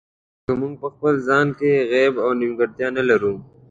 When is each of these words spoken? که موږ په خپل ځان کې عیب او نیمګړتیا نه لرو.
که 0.45 0.51
موږ 0.61 0.73
په 0.81 0.87
خپل 0.93 1.13
ځان 1.27 1.47
کې 1.57 1.71
عیب 1.91 2.13
او 2.25 2.29
نیمګړتیا 2.39 2.87
نه 2.97 3.03
لرو. 3.09 3.33